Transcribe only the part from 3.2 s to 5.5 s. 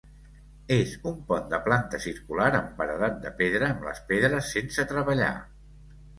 de pedra, amb les pedres sense treballar.